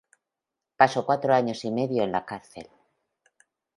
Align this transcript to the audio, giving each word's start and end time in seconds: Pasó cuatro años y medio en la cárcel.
Pasó 0.77 1.05
cuatro 1.05 1.31
años 1.31 1.63
y 1.63 1.69
medio 1.69 2.01
en 2.03 2.11
la 2.11 2.25
cárcel. 2.25 2.67